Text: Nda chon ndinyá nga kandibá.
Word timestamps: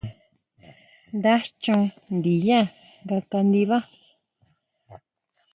Nda 1.17 1.33
chon 1.61 1.83
ndinyá 2.15 2.59
nga 3.03 3.17
kandibá. 3.29 3.77